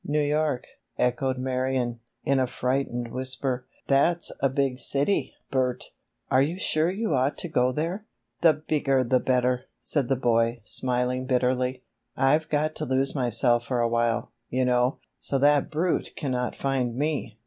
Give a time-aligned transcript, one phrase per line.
[0.03, 0.65] "New York,"
[0.97, 3.67] echoed Marion, in a frightened whisper.
[3.85, 5.91] "That's a big city, Bert!
[6.31, 8.07] Are you sure you ought to go there?"
[8.41, 11.83] "The bigger the better," said the boy, smiling bitterly.
[12.17, 17.37] "I've got to lose myself for awhile, you know, so that brute cannot find me."